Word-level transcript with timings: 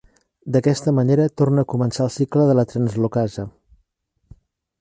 D'aquesta 0.53 0.93
manera, 0.99 1.27
torna 1.41 1.63
a 1.65 1.69
començar 1.75 2.05
el 2.07 2.11
cicle 2.15 2.47
de 2.53 2.57
la 2.61 2.67
translocasa. 2.73 3.47